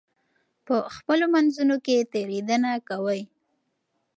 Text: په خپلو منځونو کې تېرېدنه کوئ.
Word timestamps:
په 0.65 0.75
خپلو 0.95 1.25
منځونو 1.33 1.75
کې 1.85 2.07
تېرېدنه 2.13 2.71
کوئ. 2.89 3.21